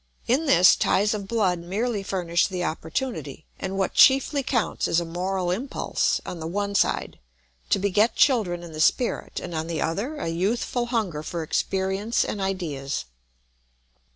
In 0.25 0.47
this 0.47 0.75
ties 0.75 1.13
of 1.13 1.27
blood 1.27 1.59
merely 1.59 2.01
furnish 2.01 2.47
the 2.47 2.63
opportunity, 2.63 3.45
and 3.59 3.77
what 3.77 3.93
chiefly 3.93 4.41
counts 4.41 4.87
is 4.87 4.99
a 4.99 5.05
moral 5.05 5.51
impulse, 5.51 6.19
on 6.25 6.39
the 6.39 6.47
one 6.47 6.73
side, 6.73 7.19
to 7.69 7.77
beget 7.77 8.15
children 8.15 8.63
in 8.63 8.71
the 8.71 8.81
spirit, 8.81 9.39
and 9.39 9.53
on 9.53 9.67
the 9.67 9.79
other 9.79 10.15
a 10.17 10.27
youthful 10.29 10.87
hunger 10.87 11.21
for 11.21 11.43
experience 11.43 12.25
and 12.25 12.41
ideas. 12.41 13.05